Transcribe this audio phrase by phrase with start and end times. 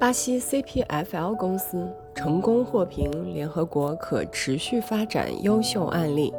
[0.00, 6.32] 巴西 CPFL 公司成功获评联合国可持续发展优秀案例。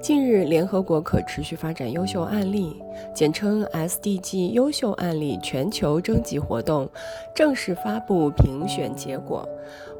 [0.00, 2.82] 近日，联合国可持续发展优秀案例
[3.14, 6.88] （简称 SDG 优秀案例）全球征集活动
[7.34, 9.46] 正式发布评选结果。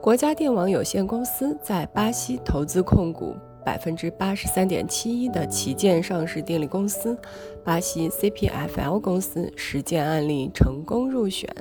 [0.01, 7.15] 国家电网有限公司在巴西投资控股百分之八十三点七一的旗舰上市电力公司
[7.63, 11.55] 巴西 CPFL 公司实践案例成功入选。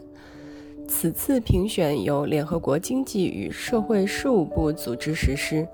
[0.92, 5.66] 此次评选由联合国经济与社会事务部组织实施。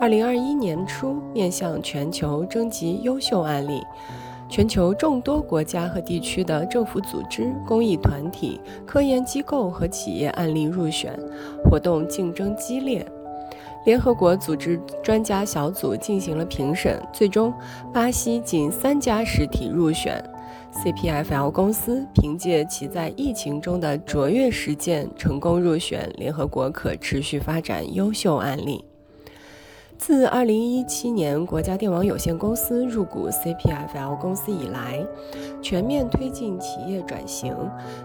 [0.00, 3.80] 二零二一年初，面向全球征集优秀案例，
[4.48, 11.16] 全球众多国家和地区的政府组织、公益团体、科研机构和企业案例入选，
[11.64, 13.06] 活动竞争激烈。
[13.84, 17.54] 联合国组织专家小组进行了评审，最终
[17.92, 20.22] 巴西仅三家实体入选。
[20.72, 28.84] CPFL 公司凭借其在疫情中的卓越实践，成功入选联合国可持续发展优秀案例。
[29.98, 35.02] 自2017年国家电网有限公司入股 CPFL 公司以来，
[35.62, 37.56] 全面推进企业转型，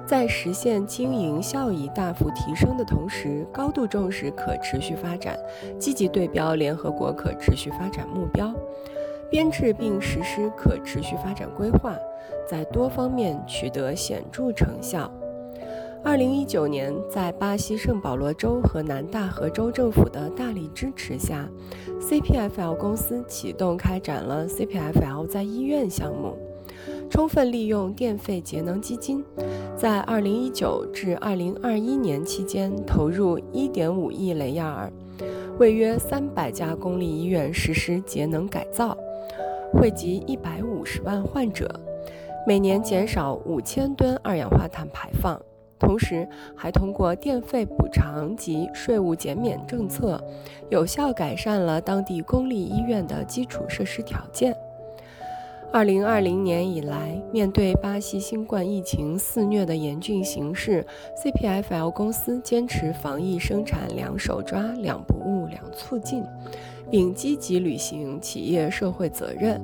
[0.06, 5.38] 在实现经营效益大幅提升的同时，高度重视可持续发展，
[5.78, 8.54] 积极对标联合国可持续发展目标。
[9.32, 11.96] 编制并实施可持续发展规划，
[12.46, 15.10] 在多方面取得显著成效。
[16.04, 21.48] 二零一九年，在巴西圣保罗州和南大河州政府的大力支持下
[22.02, 26.36] ，CPFL 公司启动开展了 CPFL 在医院项目，
[27.10, 29.24] 充分利用电费节能基金，
[29.78, 34.92] 在二零一九至二零二一年期间投入一点五亿雷亚尔，
[35.58, 38.98] 为约三百家公立医院实施节能改造。
[39.74, 41.68] 惠及一百五十万患者，
[42.46, 45.42] 每年减少五千吨二氧化碳排放，
[45.80, 50.22] 同时还通过电费补偿及税务减免政策，
[50.70, 54.56] 有效改善了当地公立医院的基础设施条件。
[55.74, 60.86] 二零二零年以来，面对巴西新冠疫情肆虐的严峻形势
[61.24, 66.24] ，CPFL 公司坚持防疫生产两手抓、两不误、两促进。
[66.90, 69.62] 并积极履行企业社会责任。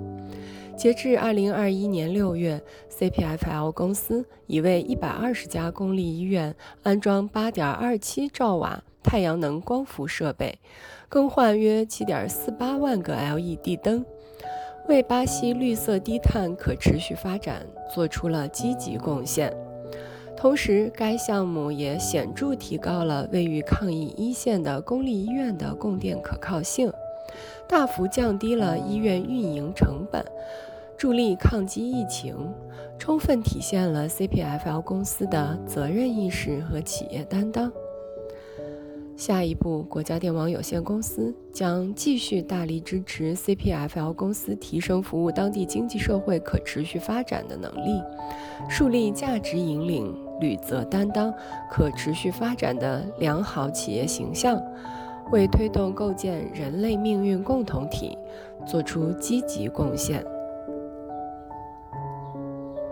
[0.78, 10.58] 截至二零二一年六月，CPFL 公司已为一百二十家公立医院安装八点二七兆瓦太阳能光伏设备，
[11.10, 14.06] 更换约七点四八万个 LED 灯，
[14.88, 19.54] 为巴西绿色低碳可持续发展做出了积极贡献。
[20.36, 26.92] 同时，该项目也显著提高了位于抗疫一线的公立医院的供电可靠性。
[27.68, 30.24] 大幅降低了医院运营成本，
[30.96, 32.36] 助力抗击疫情，
[32.98, 37.70] 充分体现了 CPFL 公司的责任意识和企业担当。
[39.18, 48.00] 下一步，国家电网有限公司将继续大力支持 CPFL 公司提升服务当地经济社会可持续发展的能力，
[48.70, 51.34] 树立价值引领、履责担当、
[51.72, 54.62] 可持续发展的良好企业形象。
[55.32, 58.18] 为推动构建人类命运共同体
[58.66, 60.24] 做出积极贡献。